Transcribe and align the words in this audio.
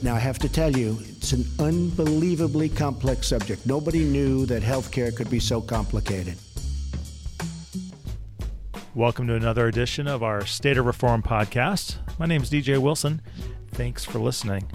Now, 0.00 0.14
I 0.14 0.20
have 0.20 0.38
to 0.40 0.48
tell 0.48 0.76
you, 0.76 0.96
it's 1.00 1.32
an 1.32 1.44
unbelievably 1.58 2.68
complex 2.68 3.26
subject. 3.26 3.66
Nobody 3.66 4.04
knew 4.04 4.46
that 4.46 4.62
healthcare 4.62 5.14
could 5.14 5.28
be 5.28 5.40
so 5.40 5.60
complicated. 5.60 6.36
Welcome 8.94 9.26
to 9.26 9.34
another 9.34 9.66
edition 9.66 10.06
of 10.06 10.22
our 10.22 10.46
State 10.46 10.78
of 10.78 10.86
Reform 10.86 11.24
podcast. 11.24 11.96
My 12.16 12.26
name 12.26 12.42
is 12.42 12.50
DJ 12.50 12.78
Wilson. 12.78 13.20
Thanks 13.72 14.04
for 14.04 14.20
listening. 14.20 14.70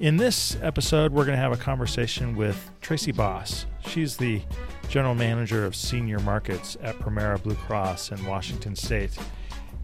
In 0.00 0.16
this 0.16 0.56
episode, 0.60 1.12
we're 1.12 1.24
going 1.24 1.36
to 1.36 1.42
have 1.42 1.52
a 1.52 1.56
conversation 1.56 2.34
with 2.34 2.68
Tracy 2.80 3.12
Boss. 3.12 3.66
She's 3.86 4.16
the 4.16 4.42
general 4.88 5.14
manager 5.14 5.64
of 5.64 5.76
senior 5.76 6.18
markets 6.18 6.76
at 6.82 6.98
Premera 6.98 7.40
Blue 7.40 7.54
Cross 7.54 8.10
in 8.10 8.26
Washington 8.26 8.74
State. 8.74 9.16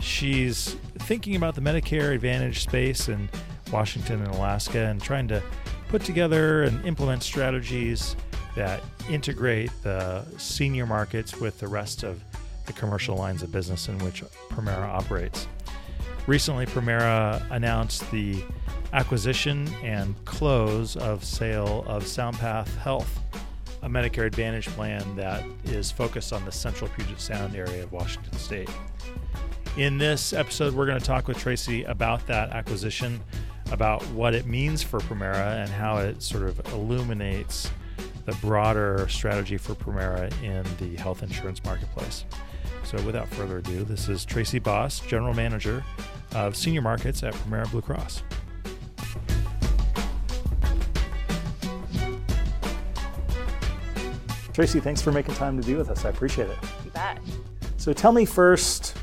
She's 0.01 0.75
thinking 0.99 1.37
about 1.37 1.55
the 1.55 1.61
Medicare 1.61 2.13
Advantage 2.13 2.65
space 2.65 3.09
in 3.09 3.29
Washington 3.71 4.23
and 4.23 4.35
Alaska 4.35 4.87
and 4.87 5.03
trying 5.03 5.29
to 5.29 5.43
put 5.89 6.03
together 6.03 6.65
and 6.65 6.85
implement 6.85 7.23
strategies 7.23 8.17
that 8.55 8.83
integrate 9.09 9.71
the 9.83 10.25
senior 10.37 10.87
markets 10.87 11.41
with 11.41 11.59
the 11.59 11.69
rest 11.69 12.03
of 12.03 12.23
the 12.67 12.73
commercial 12.73 13.17
lines 13.17 13.43
of 13.43 13.51
business 13.51 13.89
in 13.89 13.99
which 13.99 14.23
Premera 14.51 14.87
operates. 14.89 15.47
Recently, 16.27 16.67
Premera 16.67 17.43
announced 17.51 18.11
the 18.11 18.43
acquisition 18.93 19.69
and 19.83 20.15
close 20.25 20.97
of 20.97 21.25
sale 21.25 21.85
of 21.87 22.05
SoundPath 22.05 22.69
Health, 22.77 23.21
a 23.83 23.89
Medicare 23.89 24.27
Advantage 24.27 24.67
plan 24.69 25.17
that 25.17 25.45
is 25.65 25.91
focused 25.91 26.33
on 26.33 26.45
the 26.45 26.53
central 26.53 26.91
Puget 26.91 27.21
Sound 27.21 27.55
area 27.57 27.85
of 27.85 27.93
Washington 27.93 28.35
State. 28.35 28.69
In 29.77 29.97
this 29.97 30.33
episode, 30.33 30.75
we're 30.75 30.87
going 30.87 30.99
to 30.99 31.05
talk 31.05 31.29
with 31.29 31.39
Tracy 31.39 31.85
about 31.85 32.27
that 32.27 32.51
acquisition, 32.51 33.21
about 33.71 34.03
what 34.09 34.35
it 34.35 34.47
means 34.47 34.83
for 34.83 35.01
Premera, 35.01 35.63
and 35.63 35.71
how 35.71 35.99
it 35.99 36.23
sort 36.23 36.45
of 36.45 36.61
illuminates 36.73 37.71
the 38.25 38.33
broader 38.43 39.07
strategy 39.09 39.57
for 39.57 39.75
Premera 39.75 40.31
in 40.43 40.67
the 40.79 41.01
health 41.01 41.23
insurance 41.23 41.65
marketplace. 41.65 42.27
So, 42.85 43.01
without 43.03 43.27
further 43.29 43.59
ado, 43.59 43.85
this 43.85 44.09
is 44.11 44.27
Tracy 44.27 44.59
Boss, 44.59 45.01
General 45.01 45.33
Manager 45.33 45.83
of 46.35 46.55
Senior 46.55 46.83
Markets 46.83 47.23
at 47.23 47.33
Premera 47.33 47.71
Blue 47.71 47.81
Cross. 47.81 48.23
Tracy, 54.53 54.81
thanks 54.81 55.01
for 55.01 55.13
making 55.13 55.35
time 55.37 55.59
to 55.59 55.67
be 55.67 55.75
with 55.75 55.89
us. 55.89 56.05
I 56.05 56.11
appreciate 56.11 56.51
it. 56.51 56.59
You 56.85 56.91
bet. 56.91 57.19
So, 57.79 57.95
tell 57.95 58.13
me 58.13 58.27
first 58.27 58.98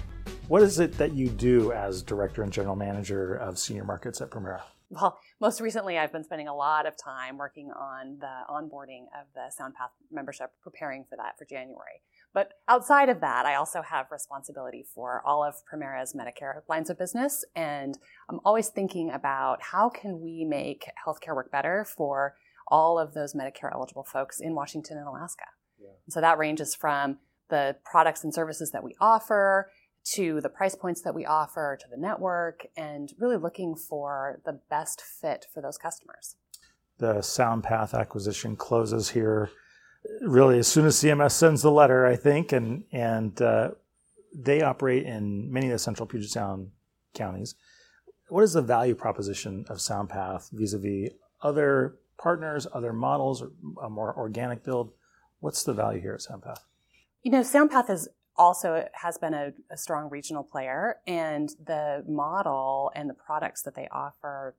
what 0.48 0.62
is 0.62 0.80
it 0.80 0.98
that 0.98 1.14
you 1.14 1.30
do 1.30 1.72
as 1.72 2.02
director 2.02 2.44
and 2.44 2.52
general 2.52 2.76
manager 2.76 3.36
of 3.36 3.58
senior 3.58 3.84
markets 3.84 4.22
at 4.22 4.30
Premera? 4.30 4.62
Well, 4.90 5.18
most 5.42 5.62
recently, 5.62 5.98
I've 5.98 6.12
been 6.12 6.24
spending 6.24 6.48
a 6.48 6.56
lot 6.56 6.86
of 6.86 6.94
time 6.96 7.38
working 7.38 7.72
on 7.72 8.20
the 8.20 8.42
onboarding 8.50 9.06
of 9.20 9.26
the 9.34 9.52
SoundPath 9.60 9.90
membership, 10.12 10.52
preparing 10.62 11.06
for 11.10 11.16
that 11.18 11.38
for 11.40 11.46
January. 11.46 12.02
But 12.34 12.54
outside 12.68 13.10
of 13.10 13.20
that, 13.22 13.48
I 13.48 13.56
also 13.56 13.82
have 13.82 14.12
responsibility 14.12 14.86
for 14.94 15.24
all 15.26 15.44
of 15.44 15.56
Premera's 15.72 16.14
Medicare 16.14 16.62
lines 16.70 16.92
of 16.92 17.00
business, 17.00 17.44
and 17.56 17.98
I'm 18.30 18.40
always 18.46 18.68
thinking 18.68 19.10
about 19.10 19.64
how 19.64 19.90
can 19.90 20.22
we 20.22 20.46
make 20.46 20.86
healthcare 21.06 21.36
work 21.36 21.52
better 21.52 21.84
for 21.84 22.36
all 22.68 23.00
of 23.00 23.14
those 23.14 23.34
Medicare 23.34 23.72
eligible 23.74 24.04
folks 24.04 24.40
in 24.40 24.54
Washington 24.54 24.98
and 24.98 25.08
Alaska. 25.08 25.46
Yeah. 25.80 25.90
So 26.10 26.22
that 26.22 26.38
ranges 26.38 26.76
from 26.76 27.18
the 27.50 27.76
products 27.84 28.24
and 28.24 28.34
services 28.34 28.72
that 28.72 28.84
we 28.84 28.96
offer 29.00 29.70
to 30.14 30.40
the 30.42 30.50
price 30.50 30.76
points 30.76 31.02
that 31.02 31.16
we 31.16 31.26
offer 31.26 31.78
to 31.82 31.88
the 31.90 31.98
network 31.98 32.66
and 32.78 33.14
really 33.18 33.38
looking 33.38 33.76
for 33.76 34.40
the 34.46 34.60
best 34.70 35.02
fit 35.02 35.46
for 35.54 35.62
those 35.62 35.78
customers. 35.78 36.36
The 36.98 37.16
SoundPath 37.16 37.94
acquisition 37.94 38.56
closes 38.56 39.10
here 39.10 39.50
really 40.22 40.60
as 40.60 40.68
soon 40.68 40.86
as 40.86 40.96
CMS 40.96 41.32
sends 41.32 41.62
the 41.62 41.72
letter, 41.72 42.06
I 42.06 42.16
think, 42.16 42.52
and 42.52 42.84
and 42.92 43.42
uh, 43.42 43.72
they 44.34 44.62
operate 44.62 45.06
in 45.06 45.52
many 45.52 45.68
of 45.68 45.74
the 45.74 45.80
central 45.80 46.08
Puget 46.08 46.30
Sound 46.30 46.72
counties. 47.14 47.56
What 48.30 48.44
is 48.44 48.54
the 48.54 48.62
value 48.62 48.96
proposition 48.96 49.66
of 49.70 49.78
SoundPath 49.78 50.52
vis-a-vis 50.52 51.12
other 51.42 51.96
partners, 52.18 52.68
other 52.74 52.92
models, 52.92 53.42
or 53.42 53.52
a 53.84 53.90
more 53.90 54.16
organic 54.16 54.64
build? 54.64 54.92
What's 55.40 55.64
the 55.64 55.74
value 55.74 56.02
here 56.02 56.14
at 56.14 56.22
SoundPath? 56.22 56.60
You 57.22 57.32
know, 57.32 57.42
SoundPath 57.42 57.90
is 57.90 58.10
also 58.38 58.74
it 58.76 58.92
has 58.94 59.18
been 59.18 59.34
a, 59.34 59.52
a, 59.72 59.78
strong 59.78 60.10
regional 60.10 60.44
player, 60.44 60.98
and 61.08 61.50
the 61.66 62.04
model 62.08 62.92
and 62.96 63.10
the 63.10 63.14
products 63.14 63.62
that 63.64 63.76
they 63.76 63.88
offer 63.92 64.56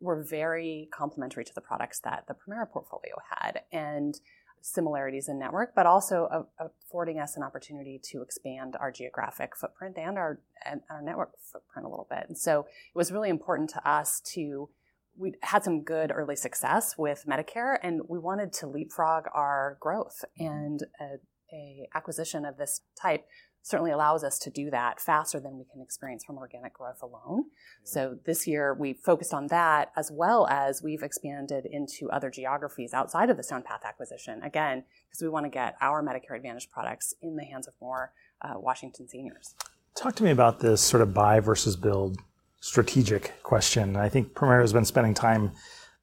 were 0.00 0.22
very 0.22 0.88
complementary 0.92 1.44
to 1.44 1.54
the 1.54 1.60
products 1.60 2.00
that 2.00 2.24
the 2.26 2.34
Premera 2.34 2.68
portfolio 2.70 3.16
had, 3.28 3.62
and 3.70 4.20
similarities 4.62 5.28
in 5.28 5.38
network, 5.38 5.74
but 5.74 5.86
also 5.86 6.46
affording 6.58 7.18
us 7.18 7.36
an 7.36 7.42
opportunity 7.42 7.98
to 8.02 8.22
expand 8.22 8.76
our 8.78 8.90
geographic 8.90 9.56
footprint 9.56 9.96
and 9.98 10.18
our 10.18 10.40
and 10.64 10.82
our 10.90 11.02
network 11.02 11.32
footprint 11.40 11.86
a 11.86 11.88
little 11.88 12.06
bit. 12.10 12.24
And 12.28 12.36
so 12.36 12.60
it 12.60 12.98
was 12.98 13.12
really 13.12 13.30
important 13.30 13.70
to 13.70 13.88
us 13.88 14.20
to 14.32 14.68
we 15.16 15.34
had 15.42 15.64
some 15.64 15.82
good 15.82 16.12
early 16.14 16.36
success 16.36 16.96
with 16.96 17.24
Medicare, 17.28 17.76
and 17.82 18.02
we 18.08 18.18
wanted 18.18 18.52
to 18.54 18.66
leapfrog 18.66 19.24
our 19.34 19.76
growth. 19.80 20.24
And 20.38 20.82
a 21.00 21.18
a 21.52 21.88
acquisition 21.94 22.44
of 22.44 22.56
this 22.56 22.82
type 23.00 23.26
certainly 23.62 23.90
allows 23.90 24.24
us 24.24 24.38
to 24.38 24.50
do 24.50 24.70
that 24.70 25.00
faster 25.00 25.38
than 25.38 25.58
we 25.58 25.64
can 25.70 25.82
experience 25.82 26.24
from 26.24 26.38
organic 26.38 26.72
growth 26.72 27.02
alone. 27.02 27.44
So 27.84 28.16
this 28.24 28.46
year 28.46 28.72
we 28.72 28.94
focused 28.94 29.34
on 29.34 29.48
that 29.48 29.92
as 29.96 30.10
well 30.10 30.46
as 30.48 30.82
we've 30.82 31.02
expanded 31.02 31.66
into 31.66 32.08
other 32.10 32.30
geographies 32.30 32.94
outside 32.94 33.28
of 33.28 33.36
the 33.36 33.42
SoundPath 33.42 33.84
acquisition. 33.84 34.42
Again, 34.42 34.84
because 35.08 35.22
we 35.22 35.28
want 35.28 35.44
to 35.44 35.50
get 35.50 35.76
our 35.80 36.02
Medicare 36.02 36.36
Advantage 36.36 36.70
products 36.70 37.14
in 37.20 37.36
the 37.36 37.44
hands 37.44 37.68
of 37.68 37.74
more 37.80 38.12
uh, 38.40 38.54
Washington 38.56 39.08
seniors. 39.08 39.54
Talk 39.94 40.14
to 40.16 40.24
me 40.24 40.30
about 40.30 40.60
this 40.60 40.80
sort 40.80 41.02
of 41.02 41.12
buy 41.12 41.40
versus 41.40 41.76
build 41.76 42.18
strategic 42.60 43.42
question. 43.42 43.96
I 43.96 44.08
think 44.08 44.34
Premera 44.34 44.62
has 44.62 44.72
been 44.72 44.84
spending 44.84 45.14
time 45.14 45.52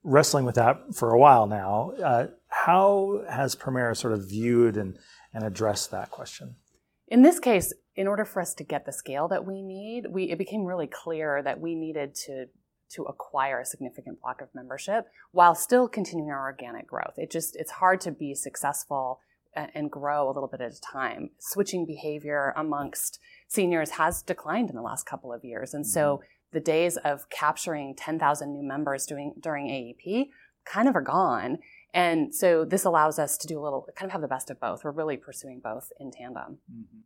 wrestling 0.03 0.45
with 0.45 0.55
that 0.55 0.93
for 0.93 1.11
a 1.11 1.19
while 1.19 1.47
now. 1.47 1.91
Uh, 2.03 2.27
how 2.49 3.23
has 3.29 3.55
Premera 3.55 3.95
sort 3.95 4.13
of 4.13 4.29
viewed 4.29 4.77
and 4.77 4.97
and 5.37 5.45
address 5.45 5.85
that 5.85 6.09
question? 6.09 6.55
In 7.07 7.21
this 7.21 7.39
case, 7.39 7.71
in 7.95 8.07
order 8.07 8.25
for 8.25 8.41
us 8.41 8.55
to 8.55 8.63
get 8.63 8.87
the 8.87 8.91
scale 8.91 9.27
that 9.27 9.45
we 9.45 9.61
need, 9.61 10.07
we, 10.09 10.31
it 10.31 10.39
became 10.39 10.65
really 10.65 10.87
clear 10.87 11.43
that 11.43 11.61
we 11.61 11.75
needed 11.75 12.15
to 12.25 12.47
to 12.89 13.03
acquire 13.03 13.59
a 13.59 13.65
significant 13.65 14.21
block 14.21 14.39
of 14.39 14.47
membership 14.55 15.07
while 15.33 15.53
still 15.53 15.89
continuing 15.89 16.31
our 16.31 16.45
organic 16.45 16.87
growth. 16.87 17.15
It 17.17 17.29
just 17.29 17.55
it's 17.55 17.71
hard 17.71 17.99
to 18.01 18.11
be 18.11 18.33
successful 18.33 19.19
and 19.53 19.91
grow 19.91 20.25
a 20.25 20.31
little 20.31 20.47
bit 20.47 20.61
at 20.61 20.71
a 20.71 20.81
time. 20.81 21.31
Switching 21.39 21.85
behavior 21.85 22.53
amongst 22.55 23.19
seniors 23.47 23.91
has 23.91 24.21
declined 24.21 24.69
in 24.69 24.75
the 24.75 24.81
last 24.81 25.05
couple 25.05 25.33
of 25.33 25.43
years, 25.43 25.73
and 25.73 25.85
so 25.85 26.17
mm-hmm. 26.17 26.23
the 26.53 26.59
days 26.61 26.97
of 26.97 27.29
capturing 27.29 27.93
10,000 27.95 28.51
new 28.51 28.65
members 28.65 29.05
doing 29.05 29.33
during 29.39 29.67
AEP 29.67 30.29
kind 30.71 30.87
of 30.87 30.95
are 30.95 31.01
gone. 31.01 31.59
And 31.93 32.33
so 32.33 32.65
this 32.65 32.85
allows 32.85 33.17
us 33.17 33.37
to 33.37 33.47
do 33.47 33.59
a 33.59 33.63
little, 33.63 33.87
kind 33.95 34.09
of 34.09 34.11
have 34.11 34.21
the 34.21 34.27
best 34.27 34.49
of 34.49 34.59
both. 34.59 34.83
We're 34.83 34.91
really 34.91 35.17
pursuing 35.17 35.59
both 35.59 35.91
in 35.99 36.11
tandem. 36.11 36.59
Mm-hmm. 36.71 36.99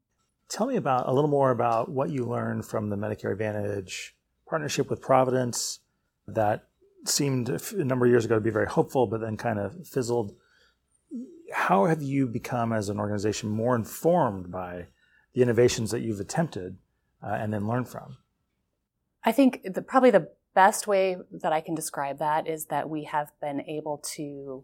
Tell 0.49 0.67
me 0.67 0.75
about 0.75 1.07
a 1.07 1.13
little 1.13 1.29
more 1.29 1.51
about 1.51 1.89
what 1.89 2.09
you 2.09 2.25
learned 2.25 2.65
from 2.65 2.89
the 2.89 2.97
Medicare 2.97 3.31
Advantage 3.31 4.15
partnership 4.49 4.89
with 4.89 5.01
Providence 5.01 5.79
that 6.27 6.67
seemed 7.05 7.49
a 7.49 7.83
number 7.85 8.05
of 8.05 8.11
years 8.11 8.25
ago 8.25 8.35
to 8.35 8.41
be 8.41 8.49
very 8.49 8.67
hopeful, 8.67 9.07
but 9.07 9.21
then 9.21 9.37
kind 9.37 9.59
of 9.59 9.87
fizzled. 9.87 10.35
How 11.53 11.85
have 11.85 12.01
you 12.01 12.27
become, 12.27 12.73
as 12.73 12.89
an 12.89 12.99
organization, 12.99 13.49
more 13.49 13.75
informed 13.75 14.51
by 14.51 14.87
the 15.33 15.41
innovations 15.41 15.91
that 15.91 16.01
you've 16.01 16.19
attempted 16.19 16.77
uh, 17.23 17.37
and 17.39 17.53
then 17.53 17.67
learned 17.67 17.87
from? 17.87 18.17
I 19.23 19.31
think 19.31 19.61
the, 19.63 19.81
probably 19.81 20.11
the 20.11 20.31
best 20.53 20.87
way 20.87 21.17
that 21.31 21.53
I 21.53 21.61
can 21.61 21.75
describe 21.75 22.19
that 22.19 22.47
is 22.47 22.65
that 22.65 22.89
we 22.89 23.05
have 23.05 23.31
been 23.39 23.61
able 23.61 23.99
to 24.15 24.63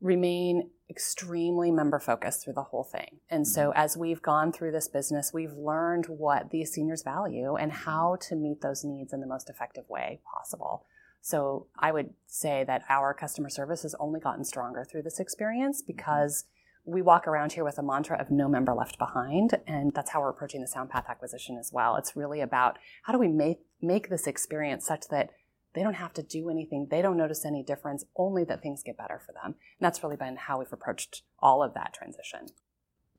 remain 0.00 0.70
extremely 0.88 1.70
member 1.70 1.98
focused 1.98 2.44
through 2.44 2.54
the 2.54 2.62
whole 2.62 2.84
thing. 2.84 3.18
And 3.28 3.46
so 3.46 3.70
mm-hmm. 3.70 3.78
as 3.78 3.96
we've 3.96 4.22
gone 4.22 4.52
through 4.52 4.72
this 4.72 4.88
business, 4.88 5.32
we've 5.34 5.52
learned 5.52 6.06
what 6.06 6.50
these 6.50 6.72
seniors 6.72 7.02
value 7.02 7.56
and 7.56 7.72
mm-hmm. 7.72 7.84
how 7.84 8.16
to 8.22 8.36
meet 8.36 8.60
those 8.60 8.84
needs 8.84 9.12
in 9.12 9.20
the 9.20 9.26
most 9.26 9.50
effective 9.50 9.84
way 9.88 10.20
possible. 10.24 10.86
So 11.20 11.66
I 11.78 11.92
would 11.92 12.14
say 12.26 12.64
that 12.64 12.84
our 12.88 13.12
customer 13.12 13.50
service 13.50 13.82
has 13.82 13.94
only 13.98 14.20
gotten 14.20 14.44
stronger 14.44 14.84
through 14.84 15.02
this 15.02 15.20
experience 15.20 15.82
mm-hmm. 15.82 16.48
We 16.88 17.02
walk 17.02 17.28
around 17.28 17.52
here 17.52 17.64
with 17.64 17.78
a 17.78 17.82
mantra 17.82 18.18
of 18.18 18.30
no 18.30 18.48
member 18.48 18.74
left 18.74 18.98
behind 18.98 19.58
and 19.66 19.92
that's 19.94 20.10
how 20.10 20.20
we're 20.20 20.30
approaching 20.30 20.60
the 20.60 20.66
soundpath 20.66 21.06
acquisition 21.06 21.56
as 21.58 21.70
well 21.72 21.96
it's 21.96 22.16
really 22.16 22.40
about 22.40 22.78
how 23.02 23.12
do 23.12 23.18
we 23.18 23.28
make 23.28 23.58
make 23.80 24.08
this 24.08 24.26
experience 24.26 24.86
such 24.86 25.08
that 25.08 25.30
they 25.74 25.82
don't 25.82 25.94
have 25.94 26.12
to 26.14 26.22
do 26.22 26.50
anything. 26.50 26.88
They 26.90 27.02
don't 27.02 27.16
notice 27.16 27.44
any 27.44 27.62
difference, 27.62 28.04
only 28.16 28.44
that 28.44 28.62
things 28.62 28.82
get 28.82 28.96
better 28.96 29.20
for 29.24 29.32
them. 29.32 29.54
And 29.54 29.54
that's 29.80 30.02
really 30.02 30.16
been 30.16 30.36
how 30.36 30.58
we've 30.58 30.72
approached 30.72 31.22
all 31.38 31.62
of 31.62 31.74
that 31.74 31.94
transition. 31.94 32.46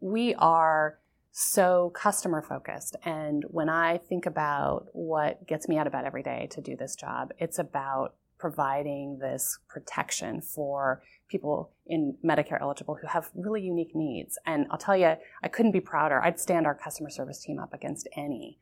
We 0.02 0.36
are 0.36 1.00
so 1.32 1.92
customer 1.96 2.42
focused. 2.42 2.96
And 3.06 3.46
when 3.48 3.70
I 3.70 3.98
think 3.98 4.26
about 4.26 4.88
what 4.94 5.48
gets 5.48 5.68
me 5.68 5.78
out 5.78 5.88
of 5.88 5.94
bed 5.94 6.06
every 6.06 6.24
day 6.24 6.48
to 6.52 6.62
do 6.62 6.76
this 6.76 6.96
job, 6.96 7.32
it's 7.38 7.60
about 7.60 8.16
providing 8.40 9.20
this 9.20 9.60
protection 9.68 10.42
for 10.42 11.04
people 11.30 11.72
in 11.86 12.18
Medicare 12.26 12.60
eligible 12.62 12.96
who 12.96 13.08
have 13.08 13.30
really 13.36 13.62
unique 13.62 13.94
needs. 13.94 14.40
And 14.46 14.66
I'll 14.72 14.78
tell 14.78 14.98
you, 14.98 15.16
I 15.44 15.48
couldn't 15.48 15.74
be 15.74 15.82
prouder. 15.82 16.22
I'd 16.22 16.40
stand 16.40 16.66
our 16.66 16.74
customer 16.74 17.10
service 17.10 17.44
team 17.44 17.60
up 17.60 17.74
against 17.74 18.08
any. 18.16 18.58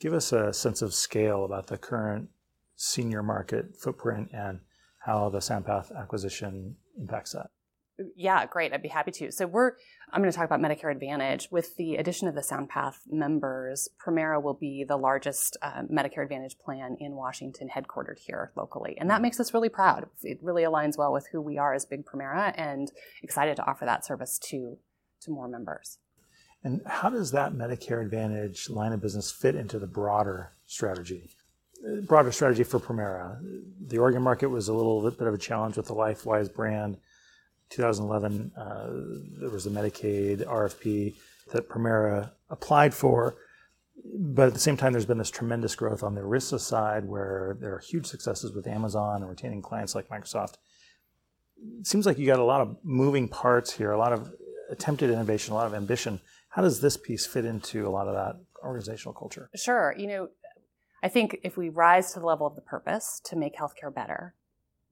Give 0.00 0.12
us 0.12 0.32
a 0.32 0.52
sense 0.52 0.82
of 0.82 0.92
scale 0.92 1.44
about 1.44 1.68
the 1.68 1.78
current 1.78 2.28
senior 2.74 3.22
market 3.22 3.76
footprint 3.76 4.30
and 4.32 4.60
how 4.98 5.28
the 5.28 5.38
SoundPath 5.38 5.94
acquisition 5.96 6.76
impacts 6.98 7.32
that. 7.32 7.50
Yeah, 8.14 8.44
great. 8.44 8.74
I'd 8.74 8.82
be 8.82 8.88
happy 8.88 9.10
to. 9.12 9.32
So 9.32 9.46
we're 9.46 9.72
I'm 10.12 10.20
going 10.20 10.30
to 10.30 10.36
talk 10.36 10.44
about 10.44 10.60
Medicare 10.60 10.92
Advantage. 10.92 11.48
With 11.50 11.76
the 11.76 11.96
addition 11.96 12.28
of 12.28 12.34
the 12.34 12.42
SoundPath 12.42 12.96
members, 13.10 13.88
Premera 13.98 14.42
will 14.42 14.54
be 14.54 14.84
the 14.84 14.98
largest 14.98 15.56
uh, 15.62 15.82
Medicare 15.90 16.22
Advantage 16.22 16.58
plan 16.58 16.96
in 17.00 17.16
Washington, 17.16 17.70
headquartered 17.74 18.18
here 18.18 18.52
locally, 18.54 18.96
and 18.98 19.08
that 19.08 19.22
makes 19.22 19.40
us 19.40 19.54
really 19.54 19.70
proud. 19.70 20.06
It 20.22 20.38
really 20.42 20.62
aligns 20.62 20.98
well 20.98 21.12
with 21.12 21.28
who 21.32 21.40
we 21.40 21.56
are 21.56 21.72
as 21.72 21.86
Big 21.86 22.04
Premera, 22.04 22.52
and 22.56 22.92
excited 23.22 23.56
to 23.56 23.66
offer 23.66 23.86
that 23.86 24.04
service 24.04 24.38
to 24.50 24.76
to 25.22 25.30
more 25.30 25.48
members. 25.48 25.98
And 26.62 26.82
how 26.84 27.08
does 27.08 27.30
that 27.30 27.54
Medicare 27.54 28.02
Advantage 28.02 28.68
line 28.68 28.92
of 28.92 29.00
business 29.00 29.30
fit 29.30 29.54
into 29.54 29.78
the 29.78 29.86
broader 29.86 30.52
strategy? 30.66 31.30
Broader 32.02 32.32
strategy 32.32 32.64
for 32.64 32.78
Premera. 32.78 33.38
The 33.86 33.98
Oregon 33.98 34.22
market 34.22 34.48
was 34.48 34.68
a 34.68 34.74
little 34.74 35.10
bit 35.10 35.26
of 35.26 35.34
a 35.34 35.38
challenge 35.38 35.76
with 35.76 35.86
the 35.86 35.94
LifeWise 35.94 36.52
brand 36.52 36.98
2011, 37.70 38.52
uh, 38.56 38.86
there 39.40 39.50
was 39.50 39.66
a 39.66 39.70
Medicaid 39.70 40.46
RFP 40.46 41.14
that 41.52 41.68
Premera 41.68 42.30
applied 42.50 42.94
for. 42.94 43.36
But 44.14 44.48
at 44.48 44.54
the 44.54 44.60
same 44.60 44.76
time, 44.76 44.92
there's 44.92 45.06
been 45.06 45.18
this 45.18 45.30
tremendous 45.30 45.74
growth 45.74 46.02
on 46.02 46.14
the 46.14 46.20
ERISA 46.20 46.60
side 46.60 47.06
where 47.06 47.56
there 47.60 47.74
are 47.74 47.78
huge 47.78 48.06
successes 48.06 48.52
with 48.52 48.66
Amazon 48.66 49.22
and 49.22 49.28
retaining 49.28 49.62
clients 49.62 49.94
like 49.94 50.08
Microsoft. 50.08 50.54
It 51.80 51.86
seems 51.86 52.06
like 52.06 52.18
you 52.18 52.26
got 52.26 52.38
a 52.38 52.44
lot 52.44 52.60
of 52.60 52.76
moving 52.82 53.28
parts 53.28 53.72
here, 53.72 53.92
a 53.92 53.98
lot 53.98 54.12
of 54.12 54.30
attempted 54.70 55.10
innovation, 55.10 55.52
a 55.52 55.56
lot 55.56 55.66
of 55.66 55.74
ambition. 55.74 56.20
How 56.50 56.62
does 56.62 56.80
this 56.80 56.96
piece 56.96 57.26
fit 57.26 57.44
into 57.44 57.86
a 57.86 57.90
lot 57.90 58.06
of 58.06 58.14
that 58.14 58.36
organizational 58.62 59.14
culture? 59.14 59.50
Sure. 59.54 59.94
You 59.96 60.06
know, 60.06 60.28
I 61.02 61.08
think 61.08 61.38
if 61.42 61.56
we 61.56 61.68
rise 61.68 62.12
to 62.12 62.20
the 62.20 62.26
level 62.26 62.46
of 62.46 62.54
the 62.54 62.62
purpose 62.62 63.20
to 63.24 63.36
make 63.36 63.56
healthcare 63.56 63.94
better, 63.94 64.34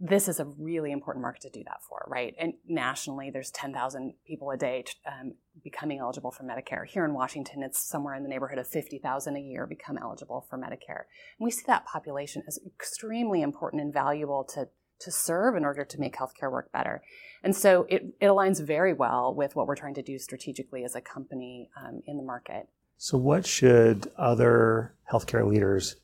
this 0.05 0.29
is 0.29 0.39
a 0.39 0.45
really 0.59 0.93
important 0.93 1.23
market 1.23 1.41
to 1.41 1.51
do 1.51 1.65
that 1.65 1.83
for, 1.89 2.05
right? 2.09 2.35
And 2.39 2.53
nationally, 2.69 3.31
there's 3.31 3.51
10,000 3.53 4.12
people 4.27 4.51
a 4.51 4.56
day 4.56 4.85
um, 5.06 5.33
becoming 5.62 5.99
eligible 5.99 6.31
for 6.31 6.45
Medicare. 6.45 6.87
Here 6.87 7.06
in 7.06 7.15
Washington, 7.15 7.62
it's 7.62 7.83
somewhere 7.83 8.15
in 8.15 8.23
the 8.23 8.29
neighborhood 8.29 8.59
of 8.59 8.69
50,000 8.69 9.35
a 9.35 9.41
year 9.41 9.67
become 9.67 9.97
eligible 9.97 10.47
for 10.51 10.59
Medicare. 10.59 11.05
And 11.39 11.47
we 11.47 11.51
see 11.51 11.65
that 11.69 11.87
population 11.87 12.43
as 12.47 12.61
extremely 12.67 13.41
important 13.41 13.81
and 13.81 13.95
valuable 13.95 14.45
to, 14.53 14.69
to 15.01 15.11
serve 15.11 15.56
in 15.56 15.65
order 15.65 15.87
to 15.87 15.99
make 15.99 16.17
healthcare 16.17 16.53
work 16.53 16.71
better. 16.71 17.03
And 17.43 17.56
so 17.56 17.87
it, 17.89 18.03
it 18.21 18.27
aligns 18.27 18.62
very 18.62 18.93
well 18.93 19.35
with 19.35 19.56
what 19.56 19.67
we're 19.67 19.75
trying 19.75 19.95
to 19.95 20.03
do 20.03 20.19
strategically 20.19 20.85
as 20.85 20.95
a 20.95 21.01
company 21.01 21.71
um, 21.83 22.03
in 22.06 22.19
the 22.19 22.23
market. 22.23 22.69
So, 22.99 23.17
what 23.19 23.45
should 23.45 24.12
other 24.17 24.95
healthcare 25.11 25.49
leaders 25.49 25.97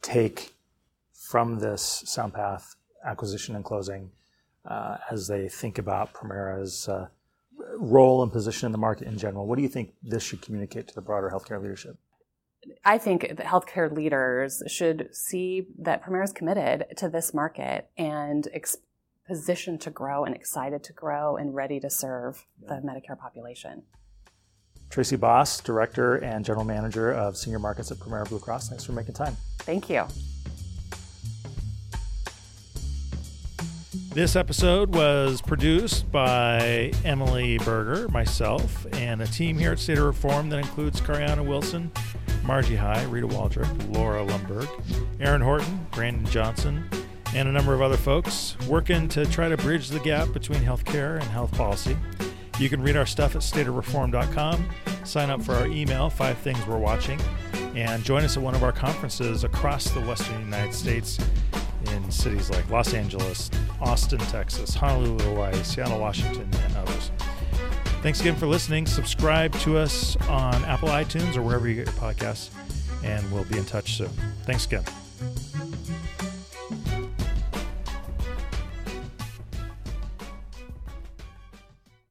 take 0.00 0.54
from 1.12 1.58
this 1.58 2.04
SoundPath 2.06 2.76
acquisition 3.06 3.56
and 3.56 3.64
closing 3.64 4.10
uh, 4.66 4.96
as 5.10 5.28
they 5.28 5.48
think 5.48 5.78
about 5.78 6.12
Premera's 6.12 6.88
uh, 6.88 7.06
role 7.78 8.22
and 8.22 8.32
position 8.32 8.66
in 8.66 8.72
the 8.72 8.78
market 8.78 9.06
in 9.06 9.16
general? 9.16 9.46
What 9.46 9.56
do 9.56 9.62
you 9.62 9.68
think 9.68 9.94
this 10.02 10.22
should 10.22 10.42
communicate 10.42 10.88
to 10.88 10.94
the 10.94 11.00
broader 11.00 11.30
healthcare 11.32 11.60
leadership? 11.60 11.96
I 12.84 12.98
think 12.98 13.22
the 13.36 13.44
healthcare 13.44 13.94
leaders 13.94 14.62
should 14.66 15.08
see 15.12 15.68
that 15.78 16.02
Premera 16.02 16.24
is 16.24 16.32
committed 16.32 16.86
to 16.96 17.08
this 17.08 17.32
market 17.32 17.88
and 17.96 18.48
ex- 18.52 18.76
positioned 19.26 19.80
to 19.82 19.90
grow 19.90 20.24
and 20.24 20.34
excited 20.34 20.82
to 20.84 20.92
grow 20.92 21.36
and 21.36 21.54
ready 21.54 21.78
to 21.80 21.90
serve 21.90 22.44
the 22.66 22.74
Medicare 22.74 23.18
population. 23.18 23.82
Tracy 24.90 25.16
Boss, 25.16 25.60
Director 25.60 26.16
and 26.16 26.44
General 26.44 26.64
Manager 26.64 27.12
of 27.12 27.36
Senior 27.36 27.58
Markets 27.58 27.90
at 27.90 27.98
Premera 27.98 28.28
Blue 28.28 28.38
Cross. 28.38 28.68
Thanks 28.68 28.84
for 28.84 28.92
making 28.92 29.14
time. 29.14 29.36
Thank 29.58 29.90
you. 29.90 30.06
This 34.16 34.34
episode 34.34 34.94
was 34.94 35.42
produced 35.42 36.10
by 36.10 36.90
Emily 37.04 37.58
Berger, 37.58 38.08
myself, 38.08 38.86
and 38.94 39.20
a 39.20 39.26
team 39.26 39.58
here 39.58 39.72
at 39.72 39.78
State 39.78 39.98
of 39.98 40.04
Reform 40.04 40.48
that 40.48 40.56
includes 40.56 41.02
Cariana 41.02 41.46
Wilson, 41.46 41.92
Margie 42.42 42.76
High, 42.76 43.02
Rita 43.02 43.28
Waldrop, 43.28 43.94
Laura 43.94 44.24
Lumberg, 44.24 44.70
Aaron 45.20 45.42
Horton, 45.42 45.86
Brandon 45.90 46.24
Johnson, 46.32 46.88
and 47.34 47.46
a 47.46 47.52
number 47.52 47.74
of 47.74 47.82
other 47.82 47.98
folks 47.98 48.56
working 48.66 49.06
to 49.08 49.26
try 49.26 49.50
to 49.50 49.56
bridge 49.58 49.90
the 49.90 50.00
gap 50.00 50.32
between 50.32 50.60
healthcare 50.60 51.20
and 51.20 51.24
health 51.24 51.52
policy. 51.52 51.94
You 52.58 52.70
can 52.70 52.80
read 52.80 52.96
our 52.96 53.04
stuff 53.04 53.36
at 53.36 53.42
stateofreform.com, 53.42 54.66
sign 55.04 55.28
up 55.28 55.42
for 55.42 55.52
our 55.52 55.66
email, 55.66 56.08
Five 56.08 56.38
Things 56.38 56.66
We're 56.66 56.78
Watching, 56.78 57.20
and 57.74 58.02
join 58.02 58.24
us 58.24 58.38
at 58.38 58.42
one 58.42 58.54
of 58.54 58.64
our 58.64 58.72
conferences 58.72 59.44
across 59.44 59.90
the 59.90 60.00
Western 60.00 60.40
United 60.40 60.72
States 60.72 61.18
in 61.88 62.10
cities 62.10 62.50
like 62.50 62.68
Los 62.70 62.94
Angeles, 62.94 63.50
Austin, 63.80 64.18
Texas, 64.18 64.74
Honolulu, 64.74 65.18
Hawaii, 65.24 65.54
Seattle, 65.62 65.98
Washington, 66.00 66.48
and 66.64 66.76
others. 66.76 67.10
Thanks 68.02 68.20
again 68.20 68.36
for 68.36 68.46
listening. 68.46 68.86
Subscribe 68.86 69.52
to 69.60 69.78
us 69.78 70.16
on 70.28 70.54
Apple 70.64 70.88
iTunes 70.88 71.36
or 71.36 71.42
wherever 71.42 71.68
you 71.68 71.74
get 71.74 71.86
your 71.86 71.94
podcasts, 71.94 72.50
and 73.04 73.30
we'll 73.32 73.44
be 73.44 73.58
in 73.58 73.64
touch 73.64 73.96
soon. 73.96 74.10
Thanks 74.44 74.66
again. 74.66 74.84